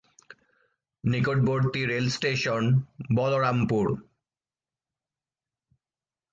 নিকটবর্তী 1.03 1.81
রেলস্টেশন 1.85 2.63
বলরামপুর। 3.15 3.87